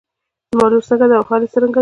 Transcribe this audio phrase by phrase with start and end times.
[0.53, 1.79] زما لور څنګه ده او حال يې څرنګه دی.